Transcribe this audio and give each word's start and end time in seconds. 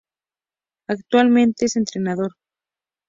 Actualmente 0.87 1.65
es 1.65 1.75
entrenador. 1.75 2.33